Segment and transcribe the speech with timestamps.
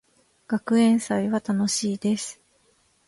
[0.47, 2.41] 学園祭は楽しいです。